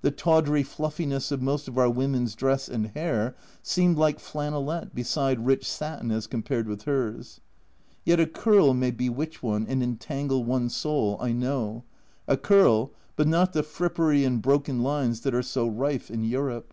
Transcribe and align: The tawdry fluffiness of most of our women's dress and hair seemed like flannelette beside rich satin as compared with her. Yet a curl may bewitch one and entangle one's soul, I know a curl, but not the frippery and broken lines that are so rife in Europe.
The 0.00 0.10
tawdry 0.10 0.62
fluffiness 0.62 1.30
of 1.30 1.42
most 1.42 1.68
of 1.68 1.76
our 1.76 1.90
women's 1.90 2.34
dress 2.34 2.70
and 2.70 2.86
hair 2.86 3.36
seemed 3.62 3.98
like 3.98 4.18
flannelette 4.18 4.94
beside 4.94 5.44
rich 5.44 5.66
satin 5.70 6.10
as 6.10 6.26
compared 6.26 6.66
with 6.66 6.84
her. 6.84 7.20
Yet 8.02 8.18
a 8.18 8.24
curl 8.24 8.72
may 8.72 8.90
bewitch 8.90 9.42
one 9.42 9.66
and 9.68 9.82
entangle 9.82 10.42
one's 10.42 10.74
soul, 10.74 11.18
I 11.20 11.32
know 11.32 11.84
a 12.26 12.38
curl, 12.38 12.92
but 13.14 13.28
not 13.28 13.52
the 13.52 13.62
frippery 13.62 14.24
and 14.24 14.40
broken 14.40 14.82
lines 14.82 15.20
that 15.20 15.34
are 15.34 15.42
so 15.42 15.66
rife 15.68 16.10
in 16.10 16.24
Europe. 16.24 16.72